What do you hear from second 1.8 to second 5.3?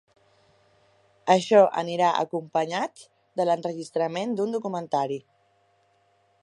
anirà acompanyat de l’enregistrament d’un documentari.